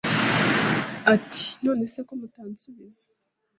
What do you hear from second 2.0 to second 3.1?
ko mutansubiza